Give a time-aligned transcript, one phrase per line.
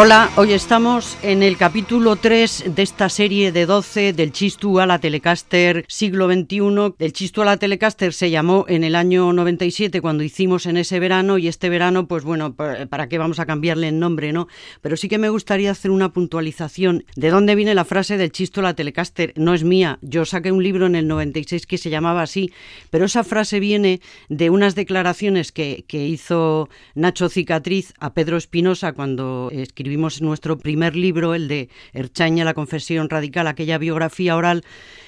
[0.00, 4.86] Hola, hoy estamos en el capítulo 3 de esta serie de 12 del Chistu a
[4.86, 6.94] la Telecaster siglo XXI.
[7.00, 11.00] El Chistu a la Telecaster se llamó en el año 97 cuando hicimos en ese
[11.00, 14.46] verano y este verano, pues bueno, ¿para qué vamos a cambiarle el nombre, no?
[14.82, 18.60] Pero sí que me gustaría hacer una puntualización de dónde viene la frase del Chistu
[18.60, 19.32] a la Telecaster.
[19.34, 22.52] No es mía, yo saqué un libro en el 96 que se llamaba así,
[22.90, 28.92] pero esa frase viene de unas declaraciones que, que hizo Nacho Cicatriz a Pedro Espinosa
[28.92, 34.62] cuando escribió escribimos nuestro primer libro, el de Erchaña, la confesión radical, aquella biografía oral.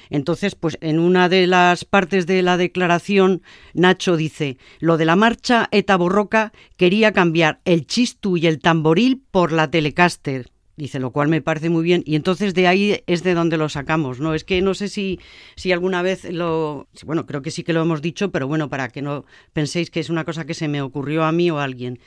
[0.09, 3.43] Entonces, pues en una de las partes de la declaración,
[3.75, 9.23] Nacho dice, lo de la marcha Eta Borroca quería cambiar el chistu y el tamboril
[9.31, 10.49] por la Telecaster.
[10.79, 12.03] Dice, lo cual me parece muy bien.
[12.07, 14.33] Y entonces de ahí es de donde lo sacamos, ¿no?
[14.33, 15.21] Es que no sé si,
[15.57, 16.89] si alguna vez lo...
[17.05, 20.01] Bueno, creo que sí que lo hemos dicho, pero bueno, para que no penséis que
[20.01, 21.99] es una cosa que se me ocurrió a mí o a alguien.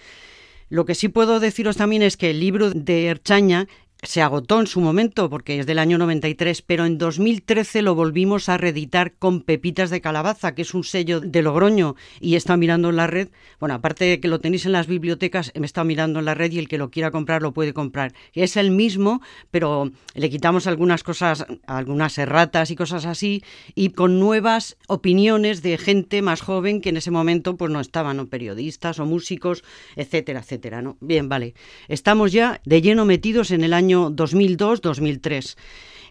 [0.69, 3.67] Lo que sí puedo deciros también es que el libro de Erchaña
[4.03, 8.49] se agotó en su momento porque es del año 93, pero en 2013 lo volvimos
[8.49, 12.89] a reeditar con Pepitas de Calabaza, que es un sello de Logroño y está mirando
[12.89, 13.29] en la red.
[13.59, 16.51] Bueno, aparte de que lo tenéis en las bibliotecas, me está mirando en la red
[16.51, 18.13] y el que lo quiera comprar lo puede comprar.
[18.33, 24.19] Es el mismo, pero le quitamos algunas cosas, algunas erratas y cosas así y con
[24.19, 28.99] nuevas opiniones de gente más joven que en ese momento pues no estaban, o periodistas
[28.99, 29.63] o músicos,
[29.95, 30.97] etcétera, etcétera, ¿no?
[30.99, 31.53] Bien, vale.
[31.87, 35.55] Estamos ya de lleno metidos en el año 2002-2003.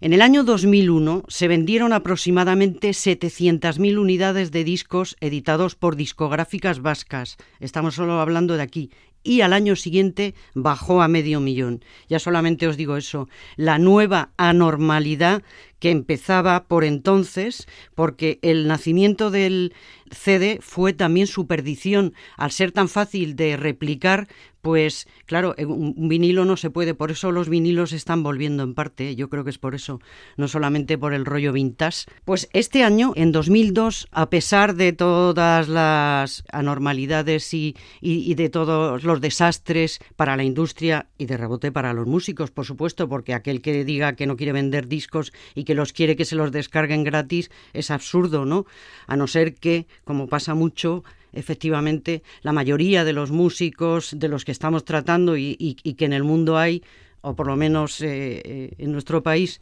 [0.00, 7.36] En el año 2001 se vendieron aproximadamente 700.000 unidades de discos editados por discográficas vascas.
[7.60, 8.90] Estamos solo hablando de aquí.
[9.22, 11.84] Y al año siguiente bajó a medio millón.
[12.08, 13.28] Ya solamente os digo eso.
[13.56, 15.42] La nueva anormalidad
[15.82, 17.66] que empezaba por entonces,
[17.96, 19.74] porque el nacimiento del
[20.12, 22.14] CD fue también su perdición.
[22.36, 24.28] Al ser tan fácil de replicar,
[24.60, 28.74] pues claro, eh, un vinilo no se puede, por eso los vinilos están volviendo en
[28.74, 29.16] parte, ¿eh?
[29.16, 30.00] yo creo que es por eso,
[30.36, 32.06] no solamente por el rollo vintage.
[32.24, 39.02] Pues este año, en 2002, a pesar de todas las anormalidades y, y, de todos
[39.02, 43.60] los desastres para la industria y de rebote para los músicos, por supuesto, porque aquel
[43.60, 47.04] que diga que no quiere vender discos y que los quiere que se los descarguen
[47.04, 48.66] gratis es absurdo, ¿no?
[49.06, 54.44] A no ser que, como pasa mucho, efectivamente la mayoría de los músicos de los
[54.44, 56.82] que estamos tratando y, que en el mundo hay,
[57.20, 59.60] o por lo menos eh, eh, en nuestro país,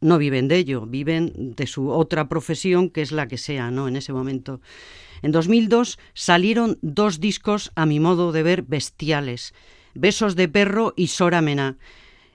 [0.00, 3.88] no viven de ello, viven de su otra profesión, que es la que sea, ¿no?
[3.88, 4.60] En ese momento.
[5.22, 9.54] En 2002 salieron dos discos, a mi modo de ver, bestiales.
[9.94, 11.76] Besos de perro y Sora Mena.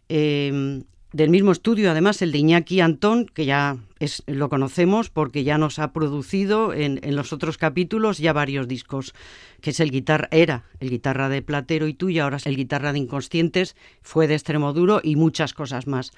[0.10, 0.84] Em,
[1.14, 3.78] del mismo estudio, además, el de Iñaki Antón, que ya
[4.26, 9.14] lo conocemos porque ya nos ha producido en, los otros capítulos ya varios discos,
[9.62, 12.56] que es el guitarra, era el guitarra de Platero y tú, y ahora es el
[12.56, 16.12] guitarra de Inconscientes, fue de Extremoduro y muchas cosas más.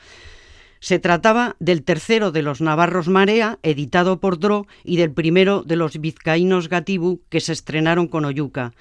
[0.80, 5.76] Se trataba del tercero de los Navarros Marea, editado por Dro, y del primero de
[5.76, 8.74] los Vizcaínos Gatibu, que se estrenaron con Oyuca.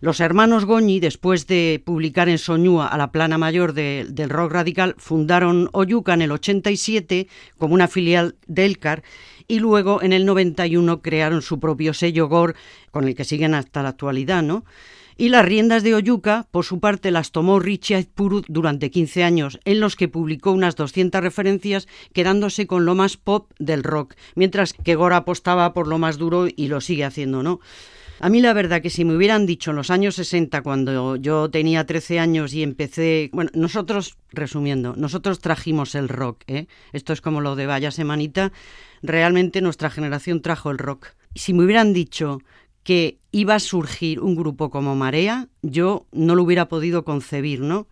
[0.00, 4.96] Los hermanos Goñi, después de publicar en Soñúa a la plana mayor del rock radical,
[4.98, 9.04] fundaron Oyuca en el 87 como una filial de Elcar
[9.46, 12.54] y luego en el 91 crearon su propio sello Gore,
[12.90, 14.64] con el que siguen hasta la actualidad, ¿no?
[15.22, 19.60] Y las riendas de Oyuca, por su parte, las tomó Richard Purut durante 15 años,
[19.64, 24.72] en los que publicó unas 200 referencias, quedándose con lo más pop del rock, mientras
[24.72, 27.60] que Gora apostaba por lo más duro y lo sigue haciendo, ¿no?
[28.18, 31.48] A mí la verdad que si me hubieran dicho en los años 60, cuando yo
[31.50, 36.66] tenía 13 años y empecé, bueno, nosotros, resumiendo, nosotros trajimos el rock, ¿eh?
[36.92, 38.50] Esto es como lo de Vaya Semanita,
[39.02, 41.10] realmente nuestra generación trajo el rock.
[41.36, 42.40] Si me hubieran dicho
[42.84, 47.86] que iba a surgir un grupo como Marea, yo no lo hubiera podido concebir, ¿no?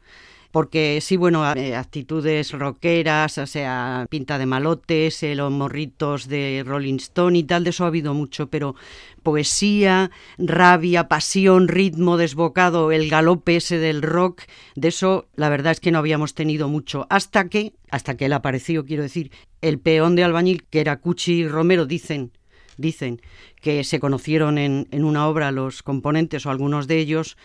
[0.51, 6.65] Porque sí, bueno, eh, actitudes rockeras, o sea, pinta de malotes, eh, los morritos de
[6.67, 8.75] Rolling Stone y tal, de eso ha habido mucho, pero
[9.23, 14.43] poesía, rabia, pasión, ritmo desbocado, el galope ese del rock,
[14.75, 18.33] de eso la verdad es que no habíamos tenido mucho, hasta que, hasta que él
[18.33, 22.33] apareció, quiero decir, el peón de albañil, que era Cuchi Romero, dicen,
[22.81, 23.21] dicen
[23.61, 27.37] que se conocieron en, en una obra los componentes o algunos de ellos,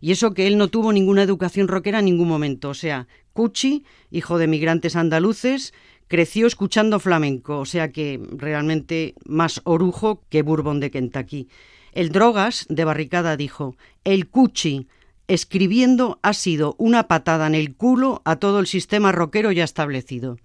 [0.00, 2.70] y eso que él no tuvo ninguna educación rockera en ningún momento.
[2.70, 5.72] O sea, Cuchi, hijo de migrantes andaluces,
[6.08, 11.48] creció escuchando flamenco, o sea que realmente más orujo que Bourbon de Kentucky.
[11.92, 14.88] El Drogas de Barricada dijo, el Cuchi
[15.28, 20.36] escribiendo ha sido una patada en el culo a todo el sistema rockero ya establecido.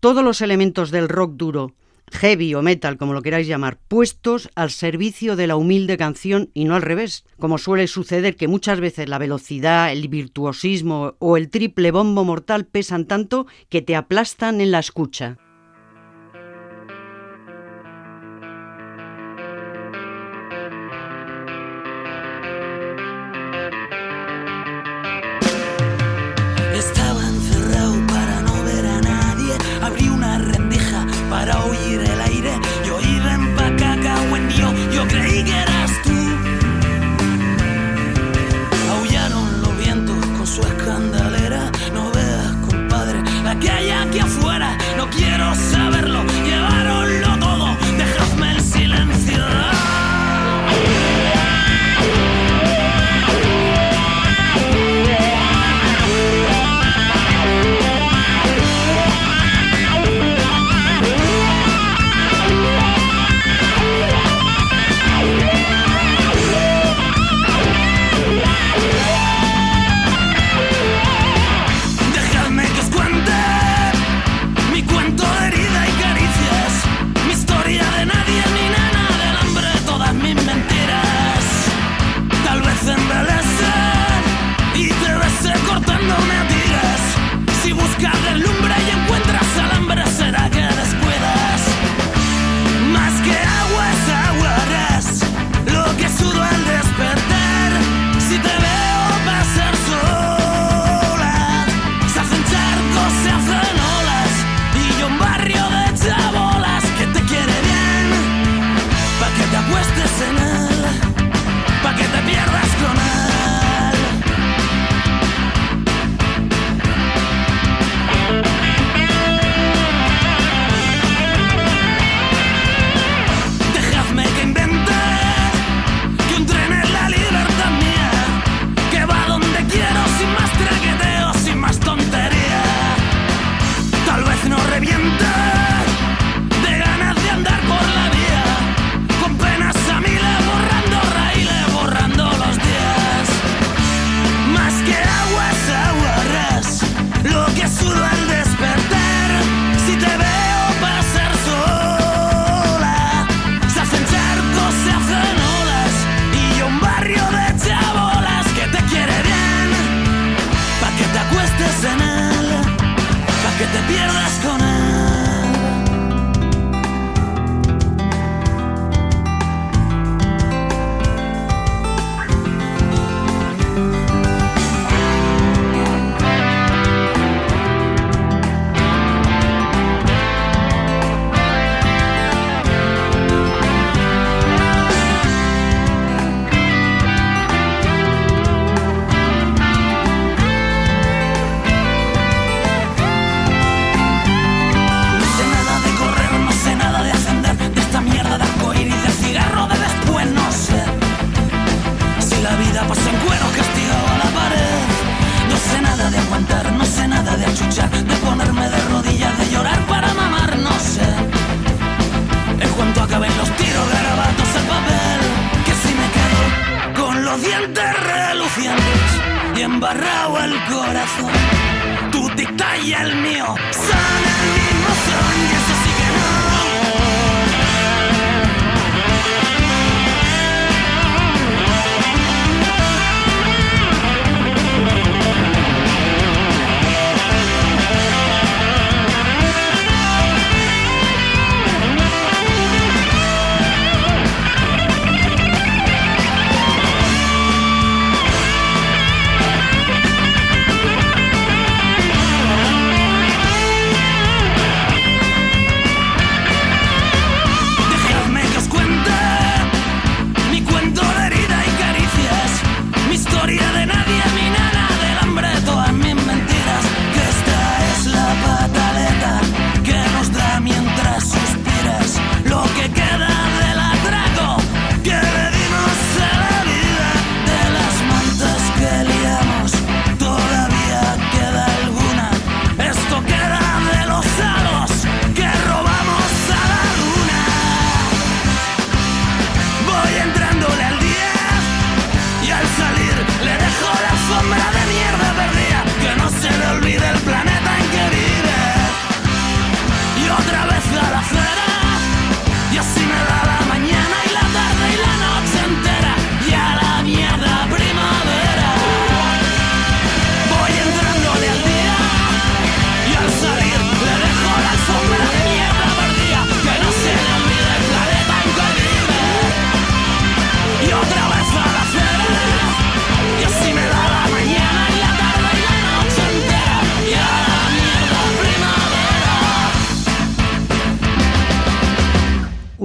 [0.00, 1.74] Todos los elementos del rock duro,
[2.12, 6.64] heavy o metal, como lo queráis llamar, puestos al servicio de la humilde canción y
[6.64, 11.50] no al revés, como suele suceder que muchas veces la velocidad, el virtuosismo o el
[11.50, 15.38] triple bombo mortal pesan tanto que te aplastan en la escucha.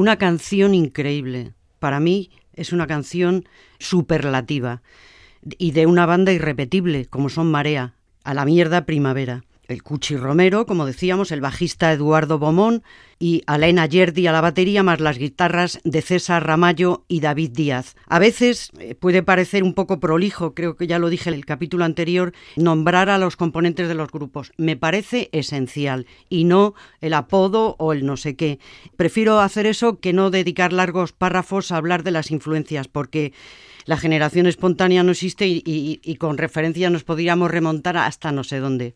[0.04, 1.54] Una canción increíble.
[1.80, 3.48] Para mí es una canción
[3.80, 4.82] superlativa
[5.58, 7.94] y de una banda irrepetible como son Marea,
[8.26, 12.84] a la mierda primavera el Cuchi Romero, como decíamos, el bajista Eduardo Bomón
[13.18, 17.96] y Alena Yerdi a la batería, más las guitarras de César Ramallo y David Díaz.
[18.08, 21.46] A veces eh, puede parecer un poco prolijo, creo que ya lo dije en el
[21.46, 24.52] capítulo anterior, nombrar a los componentes de los grupos.
[24.58, 28.60] Me parece esencial y no el apodo o el no sé qué.
[28.98, 33.32] Prefiero hacer eso que no dedicar largos párrafos a hablar de las influencias, porque
[33.86, 38.60] la generación espontánea no existe y, y con referencia nos podríamos remontar hasta no sé
[38.60, 38.96] dónde.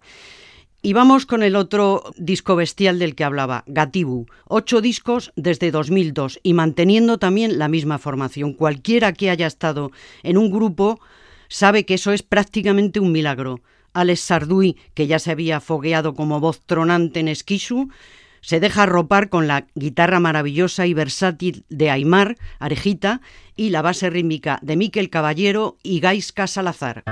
[0.81, 4.27] Y vamos con el otro disco bestial del que hablaba, Gatibu.
[4.45, 8.53] Ocho discos desde 2002 y manteniendo también la misma formación.
[8.53, 9.91] Cualquiera que haya estado
[10.23, 10.99] en un grupo
[11.49, 13.61] sabe que eso es prácticamente un milagro.
[13.93, 17.89] Alex Sarduy, que ya se había fogueado como voz tronante en Esquisu,
[18.41, 23.21] se deja ropar con la guitarra maravillosa y versátil de Aymar, Arejita,
[23.55, 27.03] y la base rítmica de Miquel Caballero y Gaisca Salazar.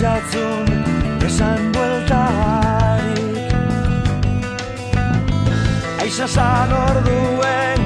[0.00, 0.68] Jatzun
[1.26, 3.52] esan bueltarik
[6.00, 7.84] Aiza zan orduen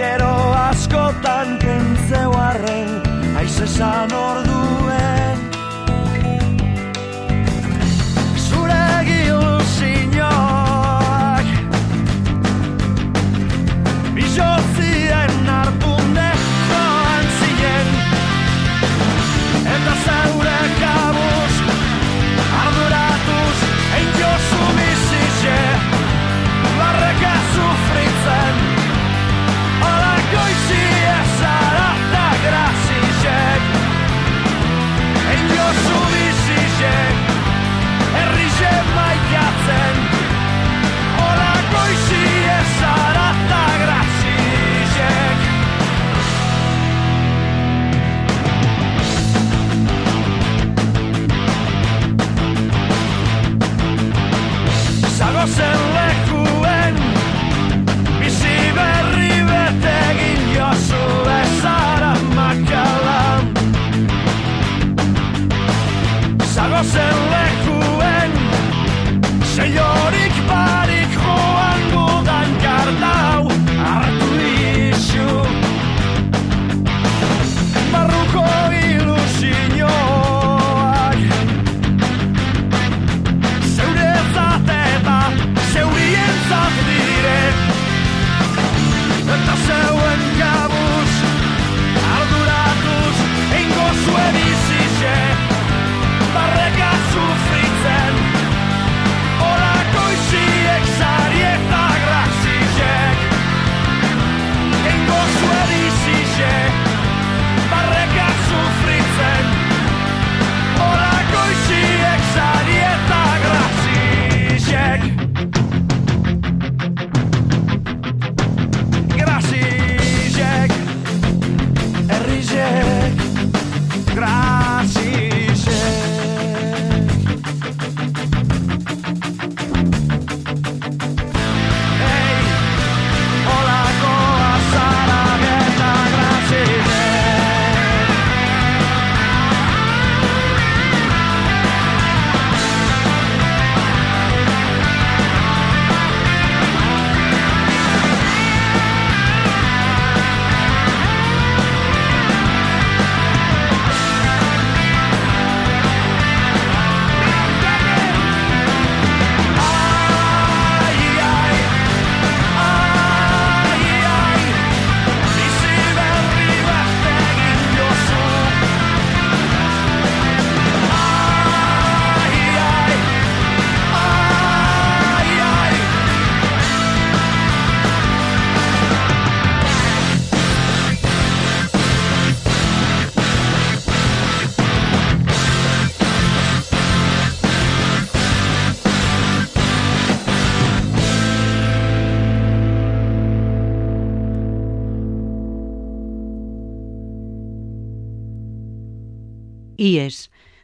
[0.00, 0.34] gero
[0.64, 2.92] askotan kentzeu arren.
[3.40, 4.79] Aiza zan orduen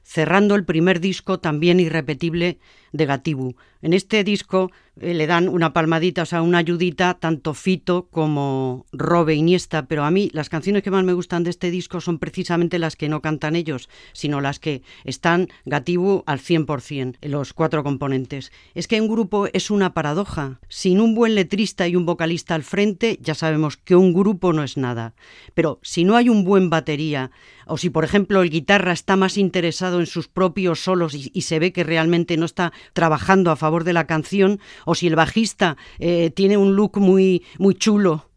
[0.03, 2.59] Cerrando el primer disco también irrepetible
[2.93, 3.57] de Gatibu.
[3.83, 8.87] En este disco eh, le dan una palmadita, o sea, una ayudita, tanto Fito como
[8.93, 12.19] Robe Iniesta, pero a mí las canciones que más me gustan de este disco son
[12.19, 17.85] precisamente las que no cantan ellos, sino las que están Gatibu al 100%, los cuatro
[17.85, 18.53] componentes.
[18.75, 20.61] Es que un grupo es una paradoja.
[20.69, 24.63] Sin un buen letrista y un vocalista al frente, ya sabemos que un grupo no
[24.63, 25.15] es nada.
[25.53, 27.31] Pero si no hay un buen batería,
[27.67, 31.43] o si por ejemplo el guitarra está más interesado en sus propios solos y, y
[31.43, 35.17] se ve que realmente no está trabajando a favor de la canción, o si el
[35.17, 38.31] bajista eh, tiene un look muy, muy chulo,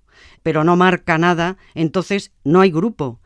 [0.44, 3.22] pero no marca nada, entonces no hay grupo.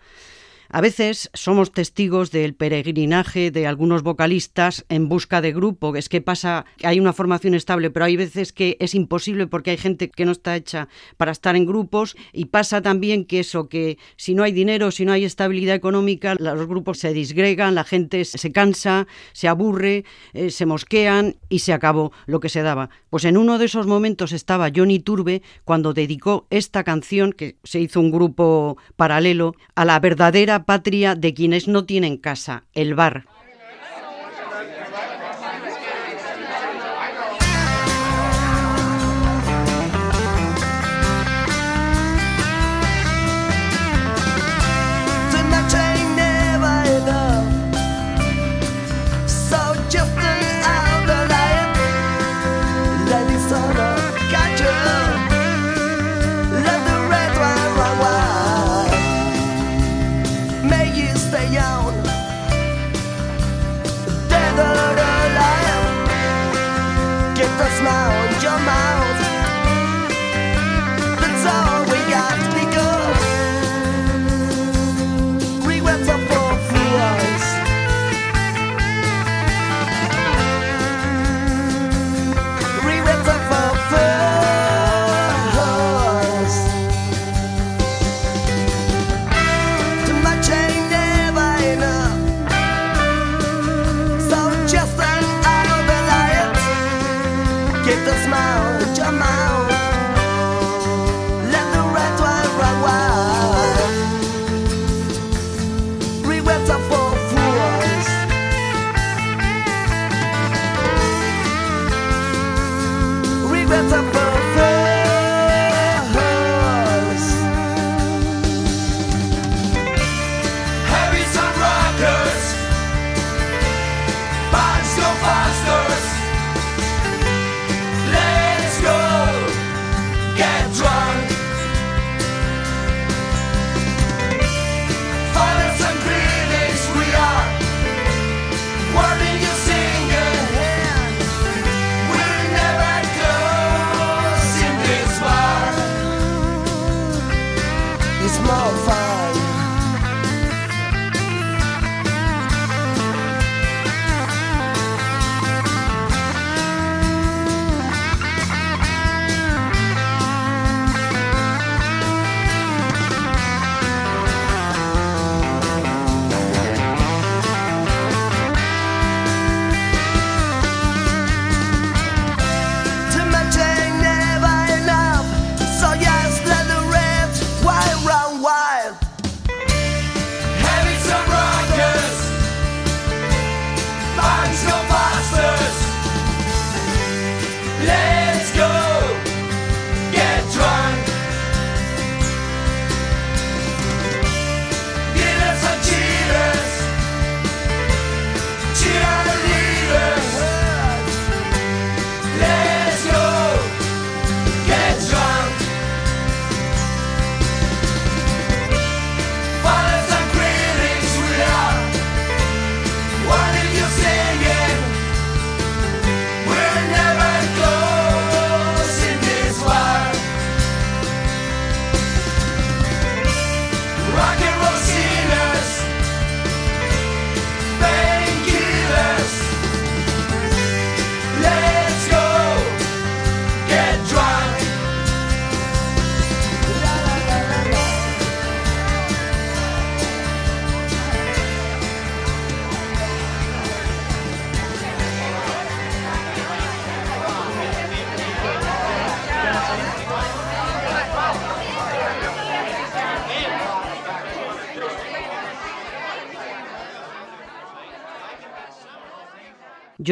[0.75, 5.95] A veces somos testigos del peregrinaje de algunos vocalistas en busca de grupo.
[5.95, 9.77] Es que pasa, hay una formación estable, pero hay veces que es imposible porque hay
[9.77, 13.99] gente que no está hecha para estar en grupos y pasa también que eso, que
[14.15, 18.25] si no hay dinero, si no hay estabilidad económica, los grupos se disgregan, la gente
[18.25, 22.89] se cansa, se aburre, eh, se mosquean y se acabó lo que se daba.
[23.11, 27.79] Pues en uno de esos momentos estaba Johnny Turbe cuando dedicó esta canción, que se
[27.79, 33.25] hizo un grupo paralelo, a la verdadera patria de quienes no tienen casa, el bar.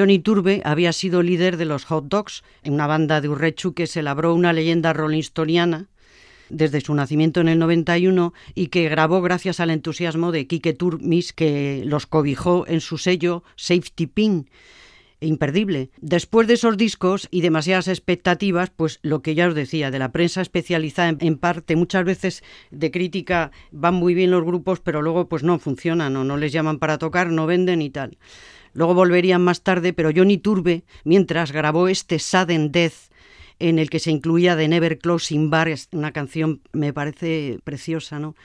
[0.01, 3.85] Johnny Turbe había sido líder de los Hot Dogs, en una banda de Urrechu que
[3.85, 5.89] se labró una leyenda rollingstoniana
[6.49, 11.33] desde su nacimiento en el 91 y que grabó gracias al entusiasmo de Kike Turmis
[11.33, 14.49] que los cobijó en su sello Safety Pin
[15.19, 15.91] imperdible.
[16.01, 20.11] Después de esos discos y demasiadas expectativas, pues lo que ya os decía, de la
[20.11, 25.29] prensa especializada en, parte, muchas veces de crítica van muy bien los grupos, pero luego
[25.29, 28.17] pues no funcionan o no les llaman para tocar, no venden y tal.
[28.73, 33.12] Luego volverían más tarde, pero Johnny Turbe, mientras grabó este Sudden Death,
[33.60, 38.36] en el que se incluía The Never Closing Bar, una canción me parece preciosa, ¿no?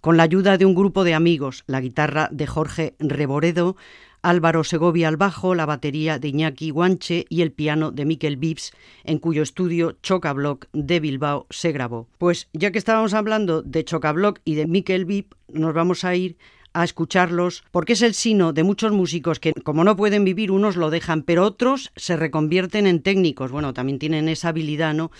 [0.00, 3.76] Con la ayuda de un grupo de amigos, la guitarra de Jorge Reboredo,
[4.22, 8.72] Álvaro Segovia al bajo, la batería de Iñaki Guanche y el piano de Mikel Vips,
[9.04, 12.06] en cuyo estudio Chocablock de Bilbao se grabó.
[12.18, 16.36] Pues ya que estábamos hablando de Chocablock y de Mikel Vips, nos vamos a ir
[16.72, 20.76] a escucharlos, porque es el sino de muchos músicos que, como no pueden vivir, unos
[20.76, 23.50] lo dejan, pero otros se reconvierten en técnicos.
[23.50, 25.10] Bueno, también tienen esa habilidad, ¿no?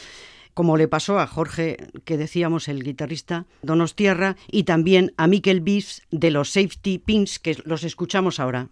[0.54, 6.00] Como le pasó a Jorge, que decíamos, el guitarrista Donostierra, y también a Mikel Biff
[6.10, 8.68] de los Safety Pins, que los escuchamos ahora.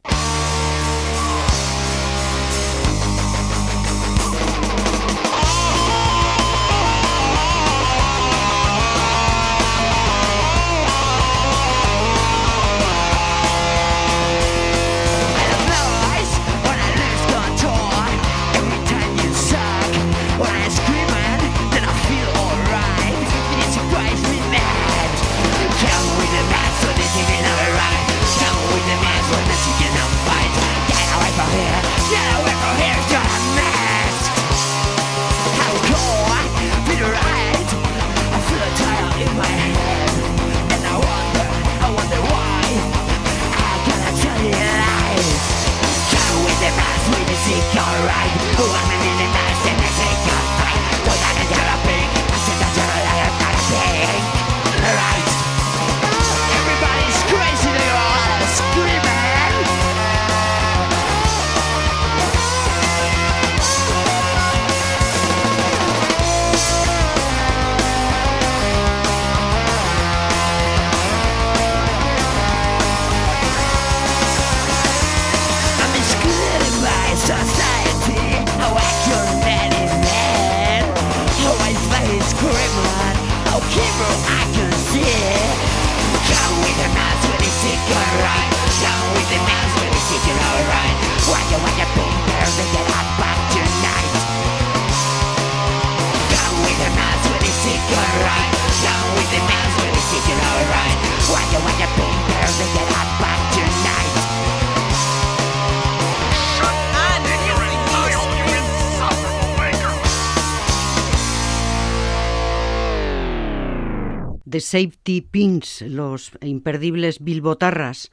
[114.69, 118.11] Safety Pins, los imperdibles bilbotarras.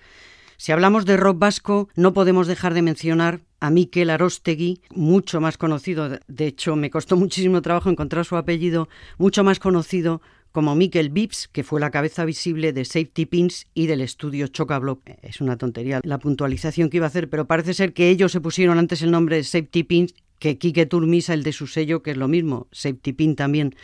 [0.56, 5.58] Si hablamos de rock vasco, no podemos dejar de mencionar a Mikel Arostegui, mucho más
[5.58, 8.88] conocido, de hecho me costó muchísimo trabajo encontrar su apellido,
[9.18, 10.22] mucho más conocido
[10.54, 15.02] como Mikel Vips, que fue la cabeza visible de Safety Pins y del estudio Chocablock.
[15.24, 18.40] Es una tontería la puntualización que iba a hacer, pero parece ser que ellos se
[18.40, 22.12] pusieron antes el nombre de Safety Pins que Kike Turmisa el de su sello, que
[22.12, 23.76] es lo mismo, Safety Pin también.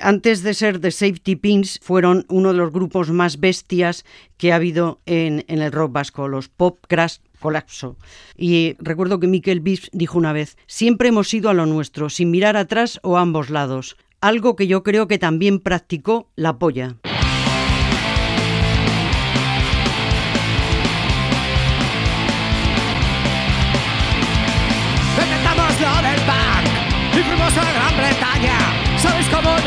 [0.00, 4.04] Antes de ser The Safety Pins, fueron uno de los grupos más bestias
[4.36, 7.96] que ha habido en, el rock vasco, los Pop Crash Colapso.
[8.36, 12.30] Y recuerdo que Mikel Biff dijo una vez, siempre hemos ido a lo nuestro, sin
[12.30, 16.96] mirar atrás o a ambos lados, algo que yo creo que también practicó la polla.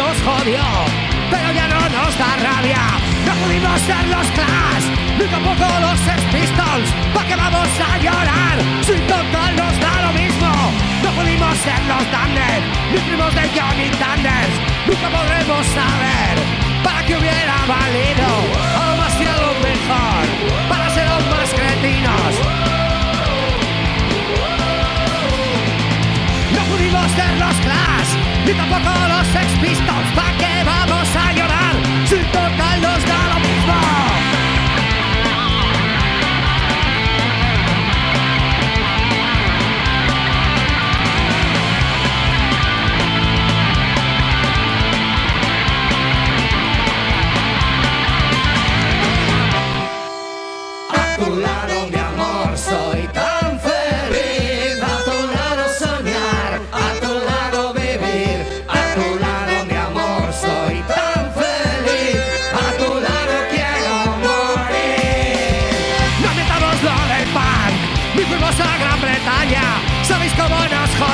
[0.03, 0.63] Jodió,
[1.31, 2.83] pero ya no nos da rabia.
[3.25, 4.85] No pudimos ser los Clash,
[5.17, 5.99] ni tampoco los
[6.33, 6.89] Pistols.
[7.13, 8.57] ¿Para qué vamos a llorar?
[8.81, 10.51] Si total nos da lo mismo.
[11.03, 12.59] No pudimos ser los Thunder,
[12.91, 14.55] ni primos de Johnny Thunders.
[14.87, 16.35] Nunca podremos saber
[16.83, 18.27] para qué hubiera valido
[18.83, 22.64] algo algo mejor, para ser los más cretinos.
[27.15, 28.11] Ser los Clash,
[28.45, 30.07] ni tampoco los Sex Pistols.
[30.15, 31.75] ¿Para qué vamos a llorar
[32.05, 33.24] si total nos da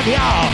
[0.01, 0.50] nos jodió,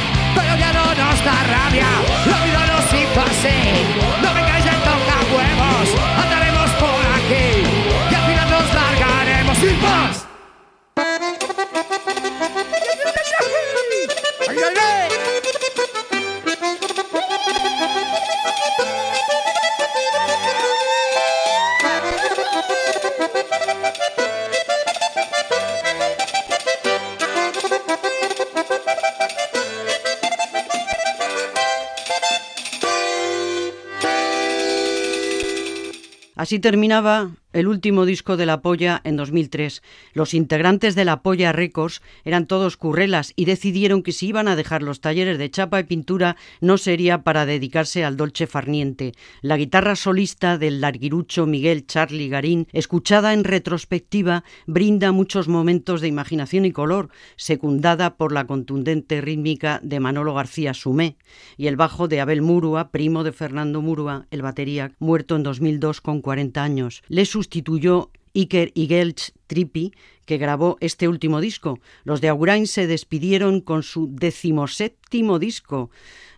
[36.47, 39.81] Así terminaba el último disco de La Polla en 2003.
[40.13, 44.55] Los integrantes de La Polla Records eran todos currelas y decidieron que si iban a
[44.55, 49.13] dejar los talleres de chapa y pintura no sería para dedicarse al dolce farniente.
[49.41, 56.09] La guitarra solista del larguirucho Miguel Charlie Garín, escuchada en retrospectiva, brinda muchos momentos de
[56.09, 61.17] imaginación y color, secundada por la contundente rítmica de Manolo García Sumé
[61.57, 66.01] y el bajo de Abel Murua, primo de Fernando Murua, el batería, muerto en 2002
[66.01, 67.01] con 40 años.
[67.07, 69.93] Le sustituyó Iker Igelch Trippi,
[70.25, 71.79] que grabó este último disco.
[72.03, 75.89] Los de Agurain se despidieron con su decimoséptimo disco,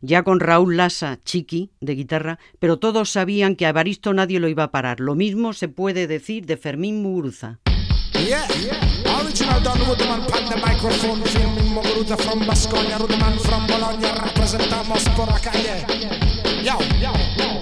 [0.01, 4.47] ya con Raúl Lassa, Chiqui, de guitarra, pero todos sabían que a Evaristo nadie lo
[4.47, 4.99] iba a parar.
[4.99, 7.59] Lo mismo se puede decir de Fermín Muguruza.
[8.13, 8.45] Yeah,
[9.21, 15.27] original Don Rudeman pan the microphone Filming Moguruza from Basconia Rudeman from Bologna Representamos por
[15.29, 15.85] la calle
[16.61, 17.58] Yo, yo, yo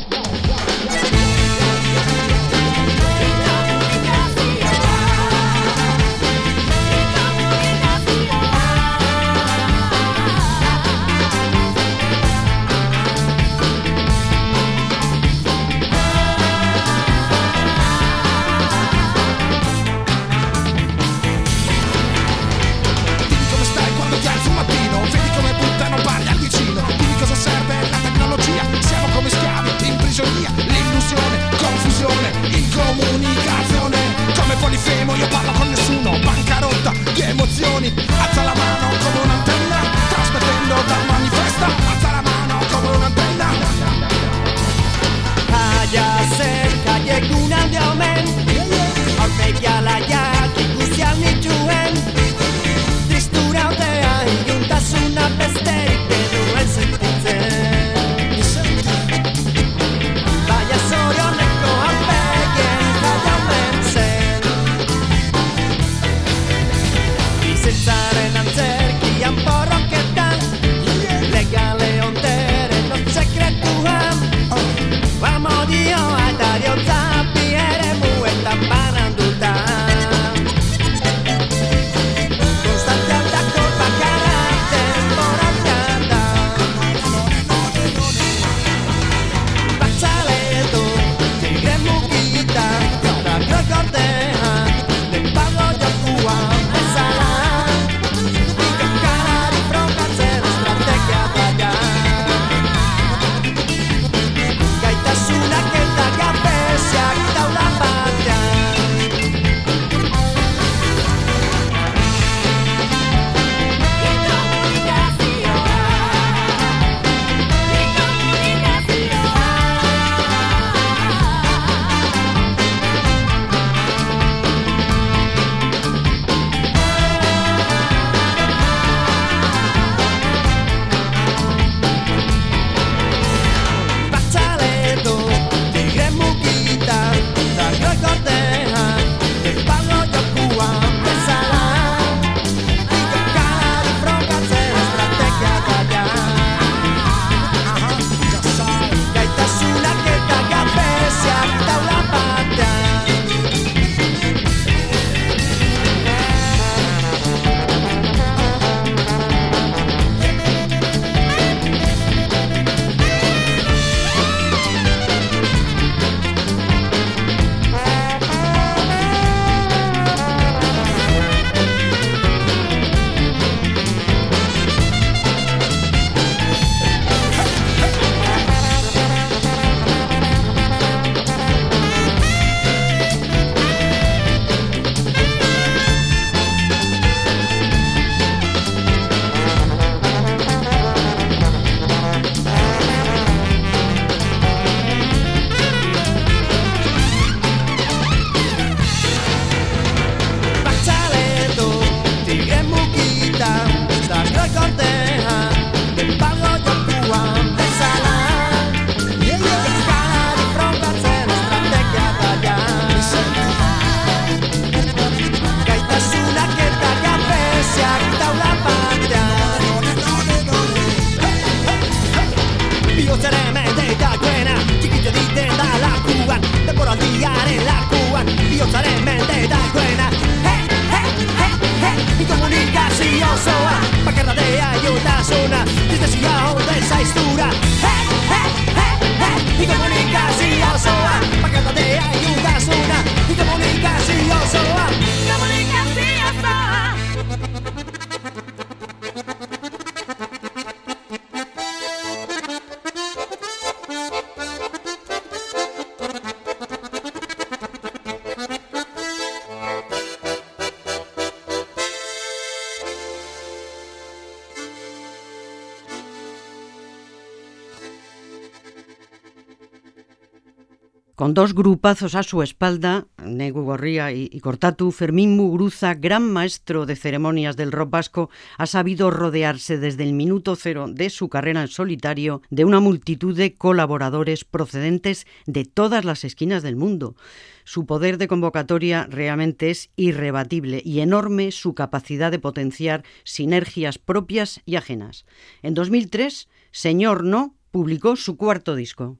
[271.27, 276.95] Con dos grupazos a su espalda, Negu Gorría y, Cortatu, Fermín Mugruza, gran maestro de
[276.95, 281.67] ceremonias del rock vasco, ha sabido rodearse desde el minuto cero de su carrera en
[281.67, 287.17] solitario de una multitud de colaboradores procedentes de todas las esquinas del mundo.
[287.65, 294.61] Su poder de convocatoria realmente es irrebatible y enorme su capacidad de potenciar sinergias propias
[294.65, 295.25] y ajenas.
[295.61, 299.19] En 2003, Señor No publicó su cuarto disco.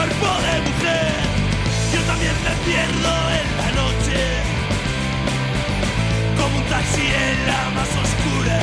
[0.00, 1.12] cuerpo de mujer,
[1.92, 4.20] yo también me pierdo en la noche,
[6.38, 8.60] como un taxi en la más oscura.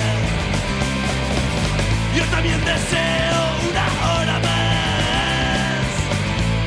[2.18, 5.86] Yo también deseo una hora más,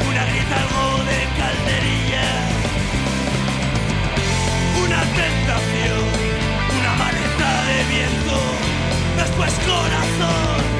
[0.09, 2.29] una grita algo de calderilla,
[4.85, 6.05] una tentación,
[6.79, 8.37] una maleta de viento,
[9.19, 10.80] después corazón.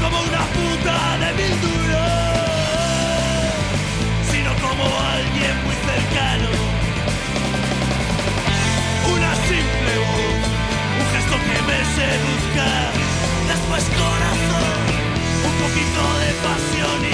[0.00, 2.08] como una puta de mil duros,
[4.30, 4.84] sino como
[5.16, 6.48] alguien muy cercano.
[9.14, 10.42] Una simple voz,
[11.00, 12.68] un gesto que me seduzca,
[13.52, 14.78] después corazón,
[15.48, 17.09] un poquito de pasión y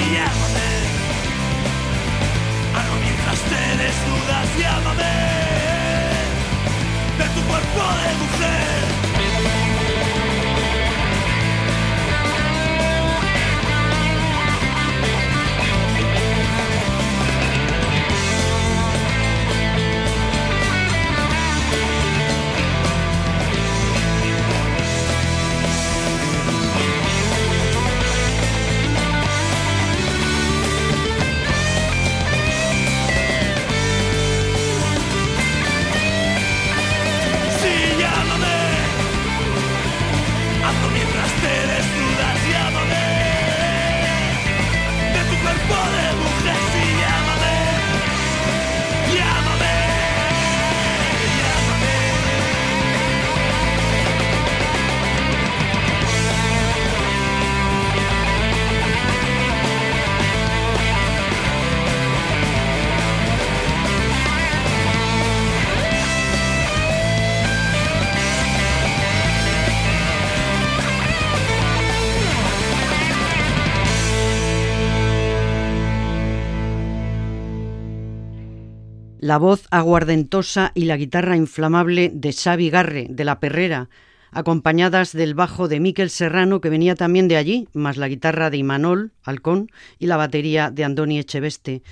[79.37, 83.91] la voz aguardentosa y la guitarra inflamable de Xavi Garre, de La Perrera,
[84.31, 88.57] acompañadas del bajo de Miquel Serrano, que venía también de allí, más la guitarra de
[88.57, 91.83] Imanol Halcón y la batería de Andoni Echeveste.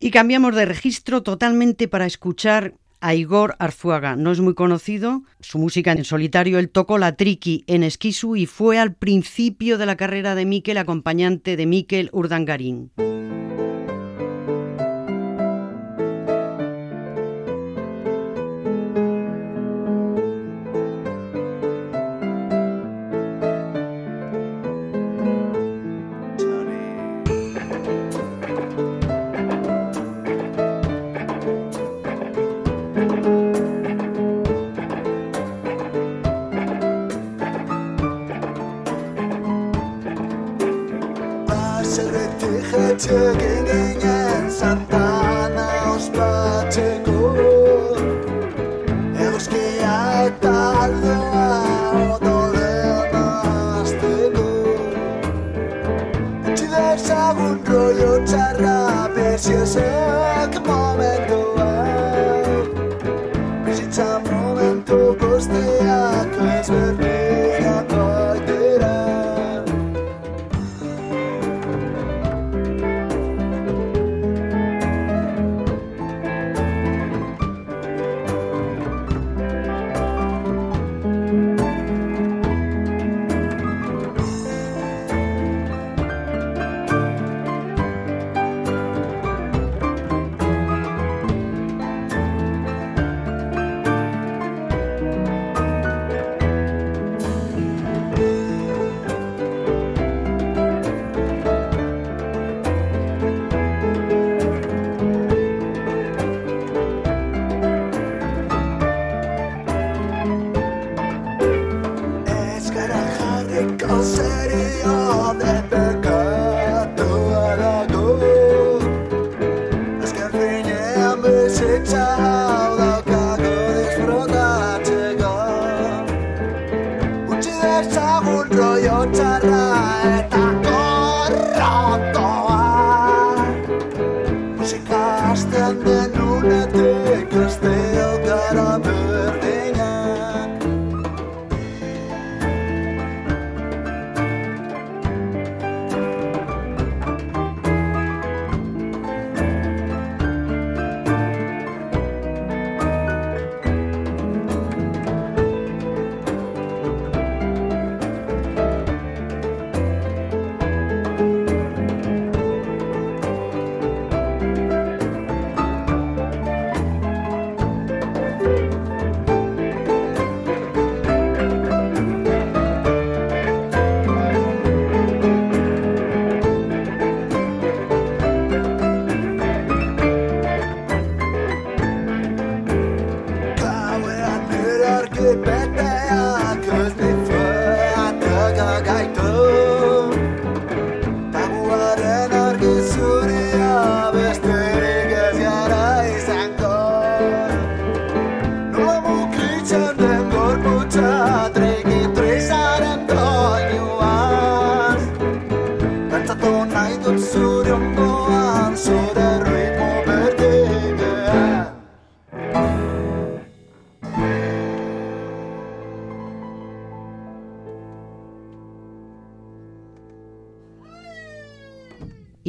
[0.00, 4.16] Y cambiamos de registro totalmente para escuchar a Igor Arzuaga.
[4.16, 8.46] No es muy conocido, su música en solitario, él tocó la triqui en Esquisu y
[8.46, 12.90] fue al principio de la carrera de Miquel acompañante de Miquel Urdangarín.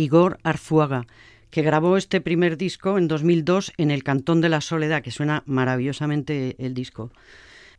[0.06, 1.08] Igor Arzuaga,
[1.50, 5.42] que grabó este primer disco en 2002 en el Cantón de la Soledad, que suena
[5.48, 7.12] maravillosamente el disco.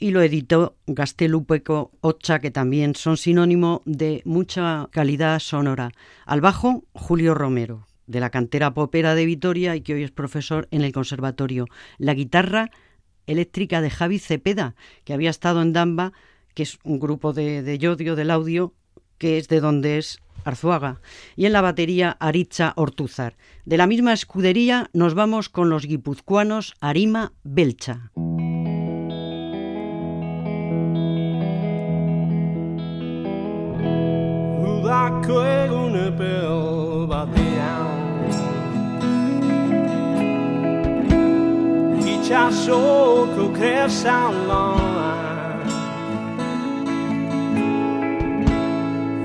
[0.01, 5.93] Y lo editó Gastelupeco Ocha, que también son sinónimo de mucha calidad sonora.
[6.27, 10.67] Al bajo, Julio Romero, de la cantera popera de Vitoria y que hoy es profesor
[10.73, 11.67] en el conservatorio.
[11.97, 12.71] La guitarra
[13.27, 14.75] eléctrica de Javi Cepeda,
[15.05, 16.13] que había estado en Damba,
[16.55, 18.75] que es un grupo de, de Yodio, del audio,
[19.19, 21.01] que es de donde es Arzuaga.
[21.35, 23.37] Y en la batería Aricha Ortúzar.
[23.65, 28.11] De la misma escudería nos vamos con los guipuzcoanos Arima Belcha.
[34.63, 35.95] Udako egun
[37.09, 37.87] batean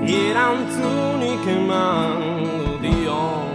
[0.02, 2.22] Erantzunik eman
[2.82, 3.46] dion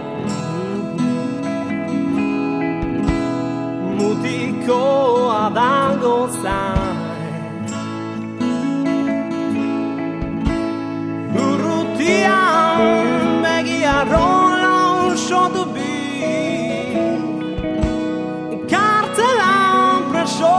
[3.97, 7.67] Mutikoa dago zain
[11.35, 12.79] Urrutian
[13.43, 14.75] begia rola
[15.11, 15.95] osotu bi.
[18.71, 20.55] Kartelan preso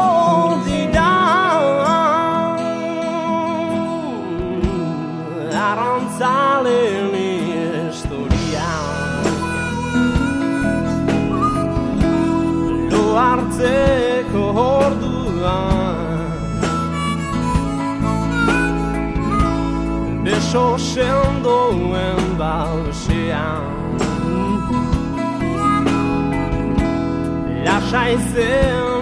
[20.59, 23.47] oshondoen bausia
[27.65, 28.98] la scheisse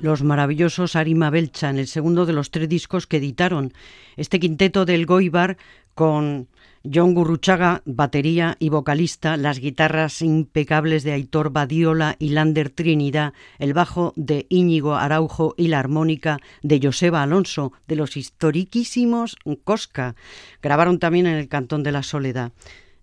[0.00, 3.72] los maravillosos Arima Belcha en el segundo de los tres discos que editaron.
[4.16, 5.56] Este quinteto del Goibar
[5.94, 6.48] con
[6.90, 13.74] John Gurruchaga, batería y vocalista, las guitarras impecables de Aitor Badiola y Lander Trinidad, el
[13.74, 20.14] bajo de Íñigo Araujo y la armónica de Joseba Alonso, de los historiquísimos Cosca.
[20.62, 22.52] Grabaron también en el Cantón de la Soledad.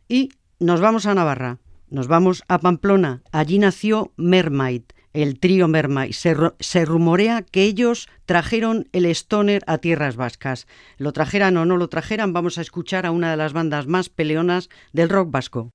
[0.08, 0.30] Y
[0.60, 1.58] nos vamos a Navarra,
[1.90, 3.22] nos vamos a Pamplona.
[3.32, 4.84] Allí nació Mermaid,
[5.16, 6.12] el trío Mermaid.
[6.12, 10.68] Se, se, rumorea que ellos trajeron el stoner a tierras vascas.
[10.98, 14.10] Lo trajeran o no lo trajeran, vamos a escuchar a una de las bandas más
[14.10, 15.72] peleonas del rock vasco.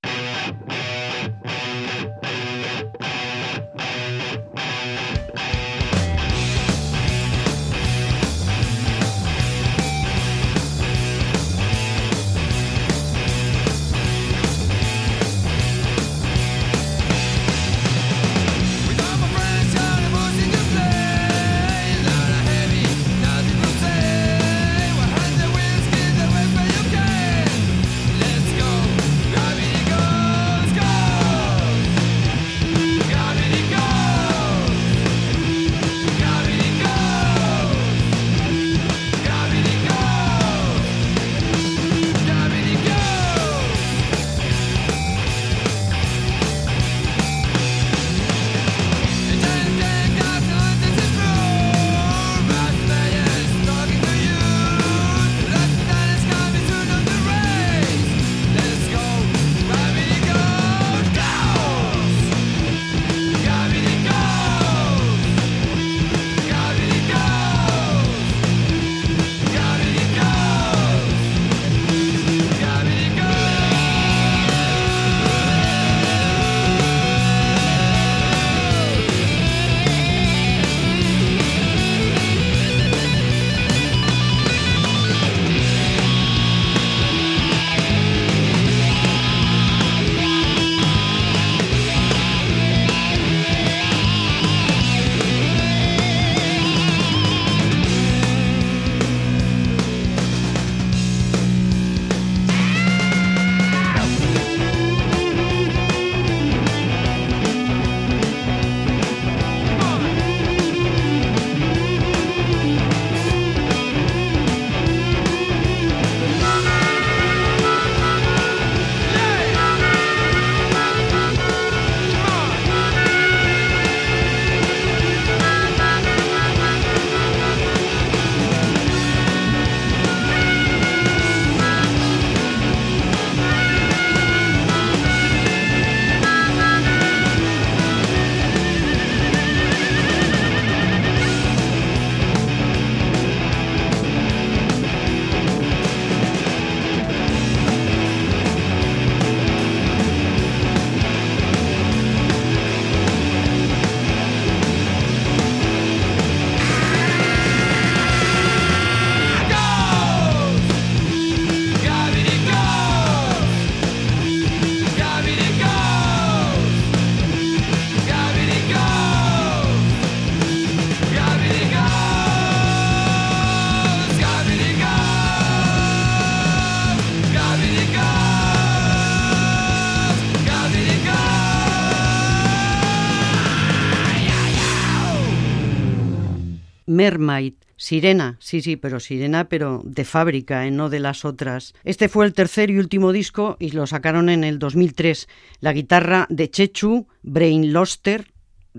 [187.80, 190.70] Sirena, sí, sí, pero Sirena, pero de fábrica, ¿eh?
[190.70, 191.72] no de las otras.
[191.82, 195.28] Este fue el tercer y último disco y lo sacaron en el 2003.
[195.60, 198.30] La guitarra de Chechu, Brain Loster,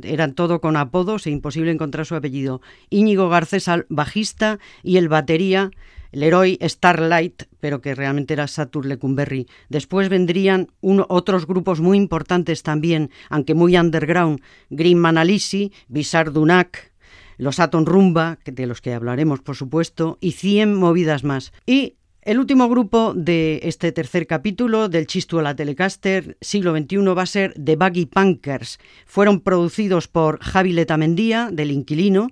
[0.04, 2.62] eran todo con apodos e imposible encontrar su apellido.
[2.92, 5.72] Íñigo Garcés al bajista y el batería,
[6.12, 9.48] el héroe Starlight, pero que realmente era Satur Lecumberri.
[9.70, 10.68] Después vendrían
[11.08, 16.91] otros grupos muy importantes también, aunque muy underground, Green Manalisi, Bizar Dunak,
[17.42, 21.54] los Atom Rumba, de los que hablaremos por supuesto, y 100 movidas más.
[21.66, 26.98] Y el último grupo de este tercer capítulo del Chistu a la Telecaster siglo XXI
[26.98, 28.78] va a ser The Baggy Punkers.
[29.08, 32.28] Fueron producidos por Javi Letamendía, del Inquilino,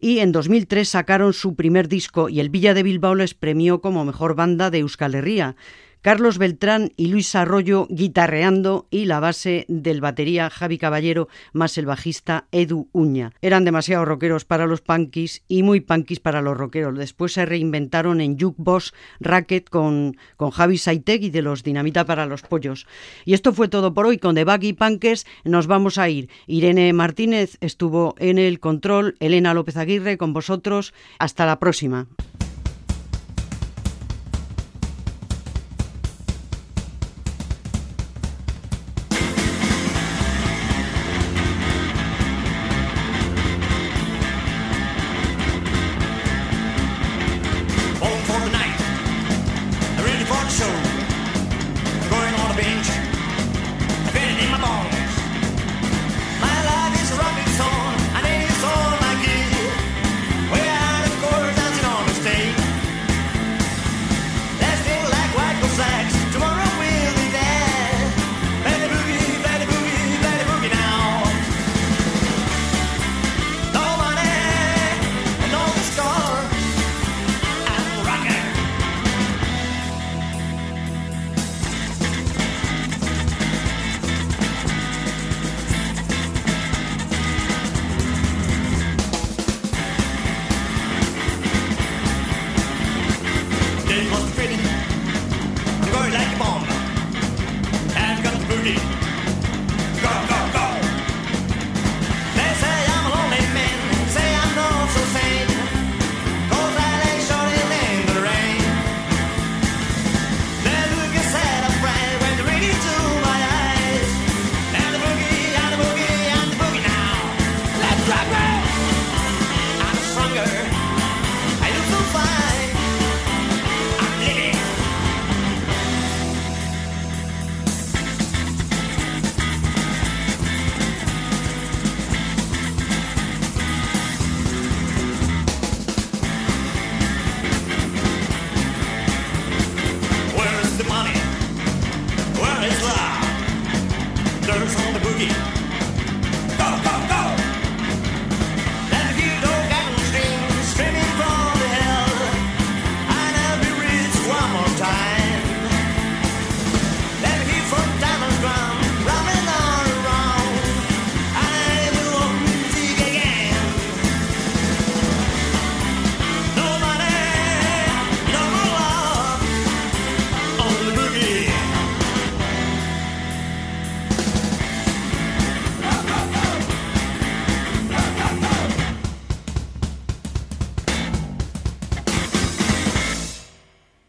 [0.00, 4.06] y en 2003 sacaron su primer disco y el Villa de Bilbao les premió como
[4.06, 5.56] mejor banda de Euskal Herria.
[6.04, 11.86] Carlos Beltrán y Luis Arroyo guitarreando y la base del batería Javi Caballero más el
[11.86, 13.32] bajista Edu Uña.
[13.40, 16.98] Eran demasiado rockeros para los punkis y muy punkis para los rockeros.
[16.98, 22.26] Después se reinventaron en Jukebox Racket con, con Javi Saitek y de los Dinamita para
[22.26, 22.86] los Pollos.
[23.24, 24.18] Y esto fue todo por hoy.
[24.18, 26.28] Con The Baggy Punkers nos vamos a ir.
[26.46, 30.92] Irene Martínez estuvo en el control, Elena López Aguirre con vosotros.
[31.18, 32.08] Hasta la próxima.